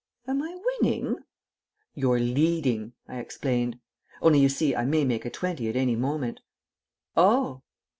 "Am 0.27 0.41
I 0.41 0.57
winning?" 0.81 1.17
"You're 1.93 2.19
leading," 2.19 2.93
I 3.07 3.19
explained. 3.19 3.79
"Only, 4.19 4.39
you 4.39 4.49
see, 4.49 4.75
I 4.75 4.83
may 4.83 5.05
make 5.05 5.25
a 5.25 5.29
twenty 5.29 5.69
at 5.69 5.75
any 5.75 5.95
moment." 5.95 6.39
"Oh!" 7.15 7.61